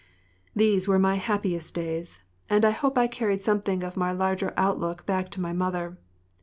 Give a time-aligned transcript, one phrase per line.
[0.55, 5.05] These were my happiest days, and I hope I carried something of my larger outlook
[5.05, 5.95] back to my mother.